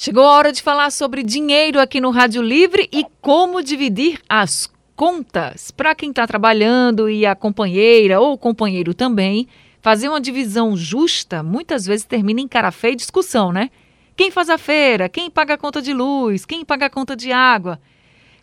Chegou 0.00 0.22
a 0.24 0.36
hora 0.36 0.52
de 0.52 0.62
falar 0.62 0.92
sobre 0.92 1.24
dinheiro 1.24 1.80
aqui 1.80 2.00
no 2.00 2.10
Rádio 2.10 2.40
Livre 2.40 2.88
e 2.92 3.04
como 3.20 3.60
dividir 3.60 4.20
as 4.28 4.72
contas. 4.94 5.72
Para 5.72 5.92
quem 5.92 6.10
está 6.10 6.24
trabalhando 6.24 7.10
e 7.10 7.26
a 7.26 7.34
companheira 7.34 8.20
ou 8.20 8.34
o 8.34 8.38
companheiro 8.38 8.94
também, 8.94 9.48
fazer 9.82 10.08
uma 10.08 10.20
divisão 10.20 10.76
justa 10.76 11.42
muitas 11.42 11.84
vezes 11.84 12.06
termina 12.06 12.40
em 12.40 12.46
cara 12.46 12.70
feia 12.70 12.92
e 12.92 12.96
discussão, 12.96 13.50
né? 13.50 13.70
Quem 14.16 14.30
faz 14.30 14.48
a 14.48 14.56
feira? 14.56 15.08
Quem 15.08 15.28
paga 15.28 15.54
a 15.54 15.58
conta 15.58 15.82
de 15.82 15.92
luz? 15.92 16.46
Quem 16.46 16.64
paga 16.64 16.86
a 16.86 16.90
conta 16.90 17.16
de 17.16 17.32
água? 17.32 17.80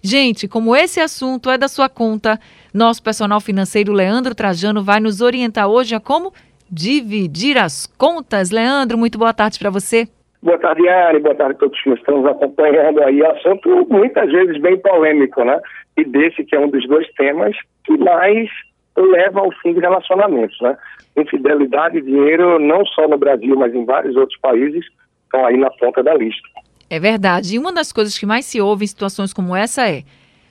Gente, 0.01 0.49
como 0.49 0.75
esse 0.75 0.99
assunto 0.99 1.49
é 1.49 1.57
da 1.57 1.69
sua 1.69 1.87
conta, 1.87 2.37
nosso 2.73 3.01
personal 3.01 3.39
financeiro 3.39 3.93
Leandro 3.93 4.35
Trajano 4.35 4.83
vai 4.83 4.99
nos 4.99 5.21
orientar 5.21 5.69
hoje 5.69 5.95
a 5.95 6.01
como 6.01 6.33
dividir 6.69 7.57
as 7.57 7.85
contas. 7.97 8.49
Leandro, 8.49 8.97
muito 8.97 9.17
boa 9.17 9.33
tarde 9.33 9.57
para 9.57 9.69
você. 9.69 10.09
Boa 10.45 10.59
tarde, 10.59 10.87
Ari. 10.87 11.19
Boa 11.21 11.33
tarde 11.33 11.55
a 11.55 11.57
todos 11.57 11.81
que 11.81 11.89
estão 11.89 12.21
nos 12.21 12.29
acompanhando 12.29 13.01
aí. 13.01 13.25
Assunto 13.25 13.87
muitas 13.89 14.31
vezes 14.31 14.61
bem 14.61 14.77
polêmico, 14.77 15.43
né? 15.43 15.59
E 15.97 16.05
desse 16.05 16.43
que 16.43 16.55
é 16.55 16.59
um 16.59 16.69
dos 16.69 16.87
dois 16.87 17.11
temas 17.13 17.57
que 17.83 17.97
mais 17.97 18.47
leva 18.95 19.39
ao 19.39 19.51
fim 19.63 19.73
de 19.73 19.79
relacionamentos, 19.79 20.55
né? 20.61 20.77
Infidelidade 21.17 21.97
e 21.97 22.01
dinheiro, 22.03 22.59
não 22.59 22.85
só 22.85 23.07
no 23.07 23.17
Brasil, 23.17 23.55
mas 23.57 23.73
em 23.73 23.85
vários 23.85 24.15
outros 24.15 24.39
países, 24.39 24.85
estão 25.23 25.43
aí 25.47 25.57
na 25.57 25.71
ponta 25.71 26.03
da 26.03 26.13
lista. 26.13 26.47
É 26.91 26.99
verdade. 26.99 27.55
E 27.55 27.59
uma 27.59 27.73
das 27.73 27.91
coisas 27.91 28.15
que 28.15 28.27
mais 28.27 28.45
se 28.45 28.61
ouve 28.61 28.83
em 28.83 28.87
situações 28.87 29.33
como 29.33 29.55
essa 29.55 29.89
é: 29.89 30.03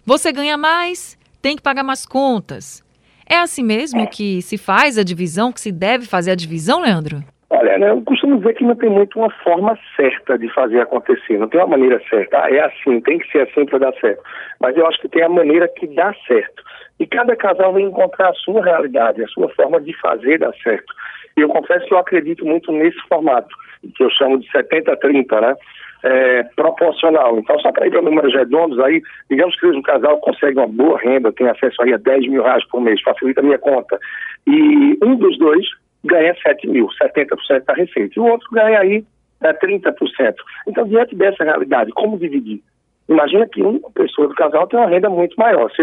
você 0.05 0.33
ganha 0.33 0.59
mais, 0.59 1.17
tem 1.41 1.55
que 1.55 1.62
pagar 1.62 1.84
mais 1.84 2.05
contas. 2.05 2.83
É 3.25 3.37
assim 3.37 3.62
mesmo 3.62 4.09
que 4.09 4.42
se 4.42 4.59
faz 4.59 4.98
a 4.98 5.05
divisão, 5.05 5.53
que 5.53 5.61
se 5.61 5.70
deve 5.70 6.05
fazer 6.05 6.33
a 6.33 6.34
divisão, 6.34 6.81
Leandro? 6.81 7.23
Olha, 7.57 7.79
né, 7.79 7.91
eu 7.91 8.03
costumo 8.03 8.39
dizer 8.39 8.55
que 8.55 8.65
não 8.65 8.75
tem 8.75 8.91
muito 8.91 9.17
uma 9.17 9.31
forma 9.31 9.79
certa 9.95 10.37
de 10.37 10.53
fazer 10.53 10.81
acontecer, 10.81 11.39
não 11.39 11.49
tem 11.49 11.61
uma 11.61 11.69
maneira 11.69 12.03
certa. 12.11 12.43
Ah, 12.43 12.51
é 12.51 12.59
assim, 12.59 13.01
tem 13.01 13.19
que 13.19 13.31
ser 13.31 13.43
assim 13.43 13.65
para 13.65 13.79
dar 13.79 13.95
certo. 14.01 14.21
Mas 14.61 14.77
eu 14.77 14.85
acho 14.89 15.01
que 15.01 15.09
tem 15.09 15.23
a 15.23 15.28
maneira 15.28 15.69
que 15.69 15.87
dá 15.87 16.12
certo. 16.27 16.65
E 16.98 17.06
cada 17.06 17.37
casal 17.37 17.73
vai 17.73 17.83
encontrar 17.83 18.31
a 18.31 18.34
sua 18.34 18.65
realidade, 18.65 19.23
a 19.23 19.28
sua 19.28 19.48
forma 19.51 19.81
de 19.81 19.93
fazer 20.01 20.39
dar 20.39 20.53
certo. 20.65 20.93
E 21.37 21.43
eu 21.43 21.48
confesso 21.48 21.87
que 21.87 21.95
eu 21.95 21.98
acredito 21.98 22.45
muito 22.45 22.73
nesse 22.73 22.98
formato, 23.09 23.55
que 23.95 24.03
eu 24.03 24.11
chamo 24.11 24.39
de 24.41 24.48
70-30, 24.50 25.41
né? 25.41 25.55
É, 26.03 26.43
proporcional. 26.56 27.39
Então, 27.39 27.59
só 27.61 27.71
para 27.71 27.87
ir 27.87 27.91
para 27.91 28.03
números 28.03 28.34
redondos 28.34 28.78
aí, 28.81 29.00
digamos 29.31 29.59
que 29.59 29.67
um 29.67 29.81
casal 29.81 30.19
consegue 30.19 30.59
uma 30.59 30.67
boa 30.67 30.98
renda, 30.98 31.33
tem 31.33 31.48
acesso 31.48 31.81
aí 31.83 31.95
a 31.95 31.98
10 31.98 32.28
mil 32.28 32.43
reais 32.43 32.67
por 32.69 32.81
mês, 32.81 33.00
facilita 33.00 33.41
a 33.41 33.45
minha 33.45 33.59
conta, 33.59 33.98
e 34.47 34.98
um 35.03 35.17
dos 35.17 35.39
dois 35.39 35.65
ganha 36.05 36.34
7 36.42 36.69
mil, 36.69 36.88
70% 37.02 37.64
da 37.64 37.74
receita. 37.74 38.12
E 38.16 38.20
o 38.20 38.27
outro 38.27 38.48
ganha 38.52 38.80
aí 38.80 39.05
é, 39.42 39.52
30%. 39.52 40.34
Então, 40.66 40.86
diante 40.86 41.14
dessa 41.14 41.44
realidade, 41.44 41.91
como 41.92 42.19
dividir? 42.19 42.62
Imagina 43.08 43.47
que 43.47 43.62
uma 43.62 43.91
pessoa 43.92 44.28
do 44.28 44.34
casal 44.34 44.66
tem 44.66 44.78
uma 44.78 44.88
renda 44.88 45.10
muito 45.10 45.34
maior. 45.36 45.70
Se 45.72 45.82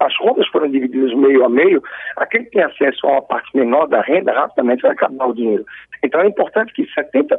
as 0.00 0.16
contas 0.16 0.46
foram 0.48 0.70
divididas 0.70 1.12
meio 1.14 1.44
a 1.44 1.48
meio, 1.48 1.82
aquele 2.16 2.44
que 2.44 2.52
tem 2.52 2.62
acesso 2.62 3.06
a 3.06 3.12
uma 3.12 3.22
parte 3.22 3.54
menor 3.56 3.86
da 3.86 4.00
renda, 4.00 4.32
rapidamente 4.32 4.82
vai 4.82 4.92
acabar 4.92 5.26
o 5.26 5.34
dinheiro. 5.34 5.64
Então, 6.02 6.20
é 6.20 6.26
importante 6.26 6.72
que 6.72 6.86
70% 6.86 7.38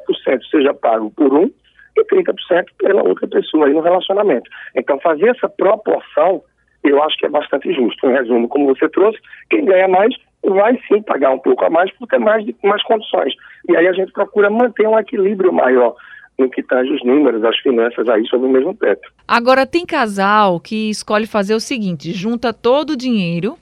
seja 0.49 0.73
pago 0.73 1.11
por 1.11 1.33
um 1.33 1.49
e 1.95 2.03
30% 2.05 2.65
pela 2.77 3.03
outra 3.03 3.27
pessoa 3.27 3.67
aí 3.67 3.73
no 3.73 3.81
relacionamento. 3.81 4.49
Então, 4.75 4.99
fazer 4.99 5.29
essa 5.29 5.49
proporção, 5.49 6.43
eu 6.83 7.01
acho 7.03 7.17
que 7.17 7.25
é 7.25 7.29
bastante 7.29 7.73
justo. 7.73 8.07
Em 8.07 8.13
resumo, 8.13 8.47
como 8.47 8.67
você 8.67 8.87
trouxe, 8.89 9.19
quem 9.49 9.65
ganha 9.65 9.87
mais 9.87 10.13
vai 10.43 10.77
sim 10.87 11.01
pagar 11.01 11.31
um 11.31 11.39
pouco 11.39 11.63
a 11.65 11.69
mais 11.69 11.91
por 11.93 12.07
ter 12.07 12.19
mais, 12.19 12.45
mais 12.63 12.83
condições. 12.83 13.33
E 13.69 13.75
aí 13.75 13.87
a 13.87 13.93
gente 13.93 14.11
procura 14.11 14.49
manter 14.49 14.87
um 14.87 14.99
equilíbrio 14.99 15.53
maior 15.53 15.95
no 16.37 16.49
que 16.49 16.63
tange 16.63 16.91
os 16.91 17.03
números, 17.03 17.43
as 17.43 17.57
finanças 17.59 18.07
aí 18.09 18.25
sobre 18.27 18.47
o 18.47 18.51
mesmo 18.51 18.73
teto. 18.75 19.07
Agora, 19.27 19.65
tem 19.65 19.85
casal 19.85 20.59
que 20.59 20.89
escolhe 20.89 21.27
fazer 21.27 21.55
o 21.55 21.59
seguinte: 21.59 22.11
junta 22.11 22.53
todo 22.53 22.91
o 22.91 22.97
dinheiro 22.97 23.57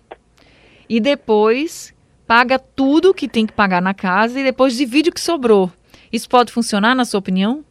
e 0.90 1.00
depois 1.00 1.94
paga 2.26 2.58
tudo 2.58 3.14
que 3.14 3.28
tem 3.28 3.45
que 3.45 3.54
pagar 3.54 3.82
na 3.82 3.94
casa 3.94 4.39
e 4.39 4.44
depois 4.44 4.78
divide 4.78 5.10
o 5.10 5.14
que 5.14 5.20
sobrou. 5.20 5.70
Isso 6.11 6.30
pode 6.30 6.52
funcionar, 6.52 6.95
na 6.95 7.05
sua 7.05 7.20
opinião? 7.20 7.64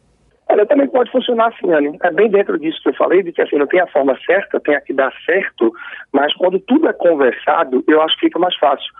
Olha, 0.51 0.65
também 0.65 0.87
pode 0.89 1.09
funcionar 1.11 1.47
assim, 1.47 1.71
Anny. 1.71 1.97
É 2.03 2.11
bem 2.11 2.29
dentro 2.29 2.59
disso 2.59 2.81
que 2.83 2.89
eu 2.89 2.93
falei, 2.95 3.23
de 3.23 3.31
que 3.31 3.41
assim, 3.41 3.55
não 3.57 3.67
tem 3.67 3.79
a 3.79 3.87
forma 3.87 4.17
certa, 4.25 4.59
tem 4.59 4.75
a 4.75 4.81
que 4.81 4.91
dar 4.91 5.13
certo, 5.25 5.71
mas 6.11 6.33
quando 6.33 6.59
tudo 6.59 6.89
é 6.89 6.93
conversado, 6.93 7.81
eu 7.87 8.01
acho 8.01 8.15
que 8.15 8.25
fica 8.25 8.37
mais 8.37 8.53
fácil. 8.57 8.91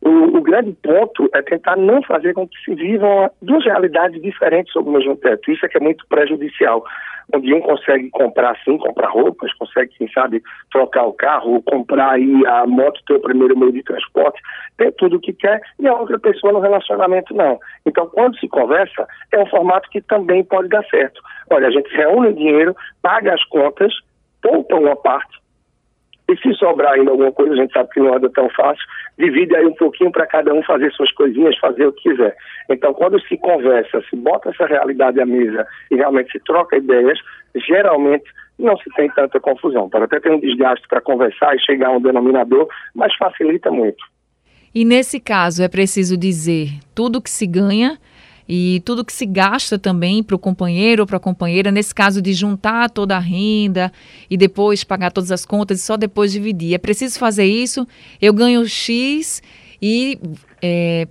O, 0.00 0.38
o, 0.38 0.40
grande 0.40 0.72
ponto 0.82 1.28
é 1.34 1.42
tentar 1.42 1.76
não 1.76 2.02
fazer 2.02 2.32
com 2.32 2.46
que 2.46 2.56
se 2.64 2.74
vivam 2.74 3.30
duas 3.42 3.64
realidades 3.64 4.20
diferentes 4.22 4.72
sob 4.72 4.88
o 4.88 4.92
mesmo 4.92 5.16
teto. 5.16 5.50
Isso 5.50 5.66
é 5.66 5.68
que 5.68 5.76
é 5.76 5.80
muito 5.80 6.06
prejudicial. 6.08 6.84
Onde 7.34 7.52
um 7.52 7.60
consegue 7.60 8.08
comprar 8.10 8.56
sim, 8.64 8.78
comprar 8.78 9.08
roupas, 9.08 9.52
consegue, 9.54 9.92
quem 9.98 10.10
sabe, 10.10 10.42
trocar 10.70 11.04
o 11.04 11.12
carro, 11.12 11.62
comprar 11.62 12.12
aí 12.12 12.46
a 12.46 12.66
moto, 12.66 13.02
ter 13.06 13.14
o 13.14 13.20
primeiro 13.20 13.58
meio 13.58 13.72
de 13.72 13.82
transporte, 13.82 14.40
ter 14.78 14.92
tudo 14.92 15.16
o 15.16 15.20
que 15.20 15.34
quer, 15.34 15.60
e 15.78 15.86
a 15.86 15.94
outra 15.94 16.18
pessoa 16.18 16.54
no 16.54 16.60
relacionamento 16.60 17.34
não. 17.34 17.58
Então, 17.84 18.06
quando 18.06 18.38
se 18.38 18.48
conversa, 18.48 19.06
é 19.32 19.38
um 19.38 19.46
formato 19.46 19.90
que 19.90 20.00
também 20.00 20.42
pode 20.42 20.68
dar 20.68 20.84
certo. 20.86 21.20
Olha, 21.50 21.68
a 21.68 21.70
gente 21.70 21.94
reúne 21.94 22.28
o 22.28 22.34
dinheiro, 22.34 22.74
paga 23.02 23.34
as 23.34 23.44
contas, 23.44 23.92
poupa 24.40 24.76
uma 24.76 24.96
parte, 24.96 25.38
e 26.28 26.36
se 26.36 26.54
sobrar 26.54 26.92
ainda 26.92 27.10
alguma 27.10 27.32
coisa, 27.32 27.54
a 27.54 27.56
gente 27.56 27.72
sabe 27.72 27.88
que 27.90 28.00
não 28.00 28.14
anda 28.14 28.28
tão 28.30 28.50
fácil, 28.50 28.84
divide 29.18 29.56
aí 29.56 29.64
um 29.64 29.74
pouquinho 29.74 30.12
para 30.12 30.26
cada 30.26 30.52
um 30.52 30.62
fazer 30.62 30.92
suas 30.92 31.10
coisinhas, 31.12 31.56
fazer 31.58 31.86
o 31.86 31.92
que 31.92 32.10
quiser. 32.10 32.36
Então, 32.68 32.92
quando 32.92 33.18
se 33.22 33.36
conversa, 33.38 34.02
se 34.10 34.16
bota 34.16 34.50
essa 34.50 34.66
realidade 34.66 35.20
à 35.20 35.24
mesa 35.24 35.66
e 35.90 35.96
realmente 35.96 36.30
se 36.30 36.38
troca 36.40 36.76
ideias, 36.76 37.18
geralmente 37.66 38.30
não 38.58 38.76
se 38.76 38.90
tem 38.90 39.08
tanta 39.10 39.40
confusão. 39.40 39.88
Pode 39.88 40.04
até 40.04 40.20
ter 40.20 40.30
um 40.30 40.40
desgaste 40.40 40.86
para 40.86 41.00
conversar 41.00 41.54
e 41.56 41.60
chegar 41.60 41.88
a 41.88 41.96
um 41.96 42.00
denominador, 42.00 42.68
mas 42.94 43.14
facilita 43.16 43.70
muito. 43.70 44.04
E 44.74 44.84
nesse 44.84 45.18
caso, 45.18 45.62
é 45.62 45.68
preciso 45.68 46.16
dizer 46.16 46.68
tudo 46.94 47.22
que 47.22 47.30
se 47.30 47.46
ganha 47.46 47.96
e 48.48 48.80
tudo 48.84 49.04
que 49.04 49.12
se 49.12 49.26
gasta 49.26 49.78
também 49.78 50.22
para 50.22 50.34
o 50.34 50.38
companheiro 50.38 51.02
ou 51.02 51.06
para 51.06 51.18
a 51.18 51.20
companheira, 51.20 51.70
nesse 51.70 51.94
caso 51.94 52.22
de 52.22 52.32
juntar 52.32 52.88
toda 52.88 53.16
a 53.16 53.20
renda 53.20 53.92
e 54.30 54.36
depois 54.36 54.82
pagar 54.82 55.12
todas 55.12 55.30
as 55.30 55.44
contas 55.44 55.80
e 55.80 55.82
só 55.82 55.96
depois 55.96 56.32
dividir. 56.32 56.74
É 56.74 56.78
preciso 56.78 57.18
fazer 57.18 57.44
isso, 57.44 57.86
eu 58.20 58.32
ganho 58.32 58.66
X 58.66 59.42
e 59.82 60.18
é, 60.62 61.06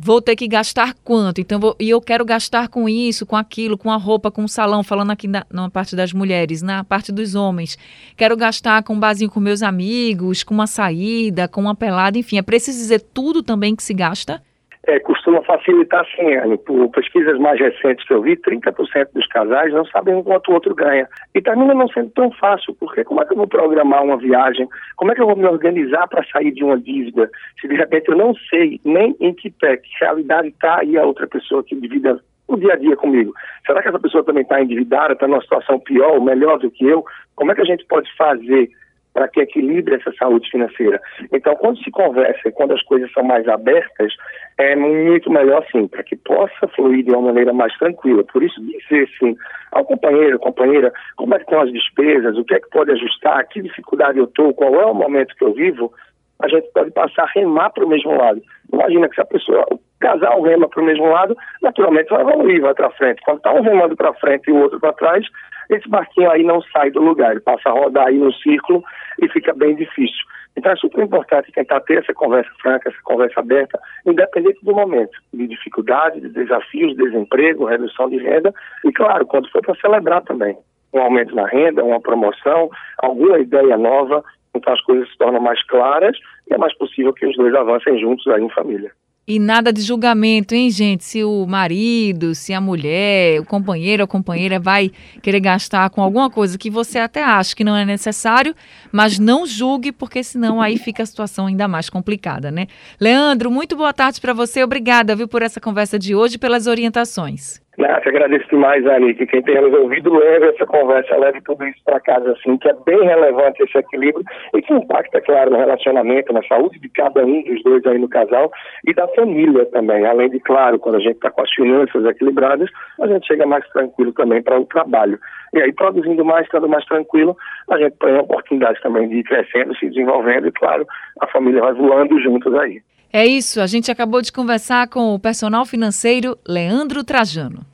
vou 0.00 0.22
ter 0.22 0.36
que 0.36 0.46
gastar 0.46 0.94
quanto? 1.02 1.40
Então, 1.40 1.58
vou, 1.58 1.74
e 1.80 1.90
eu 1.90 2.00
quero 2.00 2.24
gastar 2.24 2.68
com 2.68 2.88
isso, 2.88 3.26
com 3.26 3.36
aquilo, 3.36 3.76
com 3.76 3.90
a 3.90 3.96
roupa, 3.96 4.30
com 4.30 4.44
o 4.44 4.48
salão, 4.48 4.82
falando 4.84 5.10
aqui 5.10 5.26
na, 5.26 5.44
na 5.50 5.68
parte 5.68 5.96
das 5.96 6.12
mulheres, 6.12 6.62
na 6.62 6.84
parte 6.84 7.10
dos 7.10 7.34
homens. 7.34 7.76
Quero 8.16 8.36
gastar 8.36 8.82
com 8.82 8.94
um 8.94 9.00
barzinho 9.00 9.30
com 9.30 9.40
meus 9.40 9.62
amigos, 9.62 10.44
com 10.44 10.54
uma 10.54 10.66
saída, 10.66 11.48
com 11.48 11.60
uma 11.60 11.74
pelada, 11.74 12.18
enfim, 12.18 12.38
é 12.38 12.42
preciso 12.42 12.78
dizer 12.78 13.00
tudo 13.00 13.42
também 13.42 13.74
que 13.74 13.82
se 13.82 13.94
gasta? 13.94 14.42
É, 14.88 14.98
costuma 15.00 15.42
facilitar 15.42 16.04
sim, 16.16 16.34
Anne. 16.34 16.56
Por 16.56 16.88
pesquisas 16.90 17.38
mais 17.38 17.60
recentes 17.60 18.06
que 18.06 18.14
eu 18.14 18.22
vi, 18.22 18.36
30% 18.36 19.08
dos 19.12 19.26
casais 19.26 19.72
não 19.72 19.84
sabem 19.84 20.22
quanto 20.22 20.50
o 20.50 20.54
outro 20.54 20.74
ganha. 20.74 21.06
E 21.34 21.42
termina 21.42 21.74
não 21.74 21.86
sendo 21.88 22.10
tão 22.10 22.30
fácil, 22.32 22.74
porque 22.80 23.04
como 23.04 23.20
é 23.20 23.26
que 23.26 23.34
eu 23.34 23.36
vou 23.36 23.46
programar 23.46 24.02
uma 24.02 24.16
viagem? 24.16 24.66
Como 24.96 25.12
é 25.12 25.14
que 25.14 25.20
eu 25.20 25.26
vou 25.26 25.36
me 25.36 25.46
organizar 25.46 26.08
para 26.08 26.24
sair 26.32 26.52
de 26.52 26.64
uma 26.64 26.78
dívida? 26.78 27.30
Se 27.60 27.68
de 27.68 27.74
repente 27.74 28.08
eu 28.08 28.16
não 28.16 28.34
sei 28.48 28.80
nem 28.82 29.14
em 29.20 29.34
que 29.34 29.50
pé, 29.50 29.76
que 29.76 29.90
realidade 30.00 30.48
está 30.48 30.80
aí 30.80 30.96
a 30.96 31.04
outra 31.04 31.26
pessoa 31.26 31.62
que 31.62 31.76
divida 31.76 32.18
o 32.46 32.56
dia 32.56 32.72
a 32.72 32.76
dia 32.76 32.96
comigo. 32.96 33.34
Será 33.66 33.82
que 33.82 33.88
essa 33.88 34.00
pessoa 34.00 34.24
também 34.24 34.42
está 34.42 34.62
endividada, 34.62 35.12
está 35.12 35.28
numa 35.28 35.42
situação 35.42 35.78
pior 35.80 36.14
ou 36.14 36.22
melhor 36.22 36.58
do 36.58 36.70
que 36.70 36.86
eu? 36.86 37.04
Como 37.36 37.52
é 37.52 37.54
que 37.54 37.60
a 37.60 37.66
gente 37.66 37.84
pode 37.86 38.10
fazer 38.16 38.70
para 39.18 39.26
que 39.26 39.40
equilibre 39.40 39.96
essa 39.96 40.12
saúde 40.12 40.48
financeira. 40.48 41.00
Então, 41.32 41.56
quando 41.56 41.82
se 41.82 41.90
conversa 41.90 42.52
quando 42.52 42.72
as 42.72 42.82
coisas 42.84 43.10
são 43.12 43.24
mais 43.24 43.48
abertas, 43.48 44.12
é 44.58 44.76
muito 44.76 45.28
melhor 45.28 45.66
sim, 45.72 45.88
para 45.88 46.04
que 46.04 46.14
possa 46.14 46.68
fluir 46.68 47.04
de 47.04 47.10
uma 47.10 47.22
maneira 47.22 47.52
mais 47.52 47.76
tranquila. 47.78 48.22
Por 48.32 48.44
isso, 48.44 48.60
dizer 48.60 49.08
sim 49.18 49.34
ao 49.72 49.84
companheiro, 49.84 50.38
companheira, 50.38 50.92
como 51.16 51.34
é 51.34 51.38
que 51.38 51.44
estão 51.46 51.60
as 51.60 51.72
despesas, 51.72 52.38
o 52.38 52.44
que 52.44 52.54
é 52.54 52.60
que 52.60 52.70
pode 52.70 52.92
ajustar, 52.92 53.44
que 53.48 53.60
dificuldade 53.60 54.18
eu 54.18 54.26
estou, 54.26 54.54
qual 54.54 54.72
é 54.76 54.86
o 54.86 54.94
momento 54.94 55.34
que 55.34 55.42
eu 55.42 55.52
vivo, 55.52 55.92
a 56.40 56.46
gente 56.46 56.70
pode 56.72 56.92
passar 56.92 57.24
a 57.24 57.32
remar 57.34 57.70
para 57.70 57.84
o 57.84 57.88
mesmo 57.88 58.16
lado. 58.16 58.40
Imagina 58.72 59.08
que 59.08 59.16
se 59.16 59.20
a 59.20 59.24
pessoa, 59.24 59.66
o 59.72 59.80
casal 59.98 60.40
rema 60.42 60.68
para 60.68 60.80
o 60.80 60.86
mesmo 60.86 61.08
lado, 61.08 61.36
naturalmente 61.60 62.10
vai 62.10 62.20
evoluir, 62.20 62.60
vai 62.60 62.74
para 62.74 62.90
frente. 62.92 63.20
Quando 63.24 63.38
está 63.38 63.52
um 63.52 63.62
remando 63.62 63.96
para 63.96 64.14
frente 64.14 64.48
e 64.48 64.52
o 64.52 64.62
outro 64.62 64.78
para 64.78 64.92
trás, 64.92 65.26
esse 65.70 65.88
barquinho 65.88 66.30
aí 66.30 66.42
não 66.42 66.62
sai 66.62 66.90
do 66.90 67.00
lugar, 67.00 67.32
ele 67.32 67.40
passa 67.40 67.68
a 67.68 67.72
rodar 67.72 68.06
aí 68.06 68.18
no 68.18 68.32
círculo 68.32 68.82
e 69.20 69.28
fica 69.28 69.52
bem 69.54 69.74
difícil. 69.74 70.24
Então 70.56 70.72
é 70.72 70.76
super 70.76 71.04
importante 71.04 71.52
tentar 71.52 71.80
ter 71.80 71.98
essa 71.98 72.12
conversa 72.12 72.50
franca, 72.60 72.88
essa 72.88 72.98
conversa 73.04 73.40
aberta, 73.40 73.78
independente 74.04 74.58
do 74.64 74.74
momento, 74.74 75.16
de 75.32 75.46
dificuldade, 75.46 76.20
de 76.20 76.30
desafios, 76.30 76.96
desemprego, 76.96 77.64
redução 77.64 78.08
de 78.08 78.18
renda 78.18 78.52
e, 78.84 78.92
claro, 78.92 79.26
quando 79.26 79.48
for 79.50 79.62
para 79.62 79.76
celebrar 79.76 80.22
também 80.22 80.58
um 80.92 81.00
aumento 81.00 81.34
na 81.34 81.46
renda, 81.46 81.84
uma 81.84 82.00
promoção, 82.00 82.70
alguma 82.98 83.38
ideia 83.38 83.76
nova, 83.76 84.24
as 84.68 84.80
coisas 84.82 85.08
se 85.10 85.18
tornam 85.18 85.40
mais 85.40 85.62
claras 85.66 86.16
e 86.48 86.54
é 86.54 86.58
mais 86.58 86.76
possível 86.76 87.12
que 87.12 87.26
os 87.26 87.36
dois 87.36 87.54
avancem 87.54 87.98
juntos 87.98 88.26
aí 88.28 88.42
em 88.42 88.50
família. 88.50 88.92
E 89.30 89.38
nada 89.38 89.70
de 89.70 89.82
julgamento, 89.82 90.54
hein, 90.54 90.70
gente? 90.70 91.04
Se 91.04 91.22
o 91.22 91.44
marido, 91.46 92.34
se 92.34 92.54
a 92.54 92.62
mulher, 92.62 93.38
o 93.38 93.44
companheiro 93.44 94.02
ou 94.02 94.08
companheira 94.08 94.58
vai 94.58 94.90
querer 95.22 95.40
gastar 95.40 95.90
com 95.90 96.00
alguma 96.00 96.30
coisa 96.30 96.56
que 96.56 96.70
você 96.70 96.98
até 96.98 97.22
acha 97.22 97.54
que 97.54 97.62
não 97.62 97.76
é 97.76 97.84
necessário, 97.84 98.54
mas 98.90 99.18
não 99.18 99.44
julgue, 99.44 99.92
porque 99.92 100.22
senão 100.24 100.62
aí 100.62 100.78
fica 100.78 101.02
a 101.02 101.06
situação 101.06 101.44
ainda 101.44 101.68
mais 101.68 101.90
complicada, 101.90 102.50
né? 102.50 102.68
Leandro, 102.98 103.50
muito 103.50 103.76
boa 103.76 103.92
tarde 103.92 104.18
para 104.18 104.32
você. 104.32 104.64
Obrigada, 104.64 105.14
viu, 105.14 105.28
por 105.28 105.42
essa 105.42 105.60
conversa 105.60 105.98
de 105.98 106.14
hoje 106.14 106.36
e 106.36 106.38
pelas 106.38 106.66
orientações. 106.66 107.60
Nath, 107.78 108.08
agradeço 108.08 108.48
demais, 108.48 108.84
Ani, 108.88 109.14
que 109.14 109.24
quem 109.24 109.40
tenha 109.40 109.60
nos 109.60 109.72
ouvido 109.72 110.12
leve 110.12 110.48
essa 110.48 110.66
conversa, 110.66 111.16
leve 111.16 111.40
tudo 111.42 111.64
isso 111.64 111.78
para 111.84 112.00
casa, 112.00 112.32
assim, 112.32 112.58
que 112.58 112.68
é 112.68 112.74
bem 112.84 113.00
relevante 113.04 113.62
esse 113.62 113.78
equilíbrio 113.78 114.24
e 114.52 114.60
que 114.60 114.74
impacta, 114.74 115.20
claro, 115.20 115.52
no 115.52 115.58
relacionamento, 115.58 116.32
na 116.32 116.42
saúde 116.42 116.80
de 116.80 116.88
cada 116.88 117.24
um 117.24 117.40
dos 117.40 117.62
dois 117.62 117.86
aí 117.86 117.96
no 117.96 118.08
casal 118.08 118.50
e 118.84 118.92
da 118.92 119.06
família 119.14 119.64
também. 119.66 120.04
Além 120.04 120.28
de, 120.28 120.40
claro, 120.40 120.80
quando 120.80 120.96
a 120.96 121.00
gente 121.00 121.14
está 121.14 121.30
com 121.30 121.40
as 121.40 121.50
finanças 121.52 122.04
equilibradas, 122.04 122.68
a 123.00 123.06
gente 123.06 123.28
chega 123.28 123.46
mais 123.46 123.64
tranquilo 123.68 124.12
também 124.12 124.42
para 124.42 124.58
o 124.58 124.66
trabalho. 124.66 125.16
E 125.54 125.62
aí, 125.62 125.72
produzindo 125.72 126.24
mais, 126.24 126.46
estando 126.46 126.68
mais 126.68 126.84
tranquilo, 126.84 127.36
a 127.70 127.78
gente 127.78 127.96
tem 127.98 128.16
a 128.16 128.22
oportunidade 128.22 128.80
também 128.82 129.08
de 129.08 129.18
ir 129.18 129.22
crescendo, 129.22 129.76
se 129.76 129.88
desenvolvendo 129.88 130.48
e, 130.48 130.52
claro, 130.52 130.84
a 131.20 131.28
família 131.28 131.60
vai 131.60 131.74
voando 131.74 132.20
juntos 132.20 132.52
aí. 132.56 132.82
É 133.12 133.26
isso, 133.26 133.60
a 133.60 133.66
gente 133.66 133.90
acabou 133.90 134.20
de 134.20 134.30
conversar 134.30 134.88
com 134.88 135.14
o 135.14 135.18
personal 135.18 135.64
financeiro 135.64 136.38
Leandro 136.46 137.02
Trajano. 137.02 137.68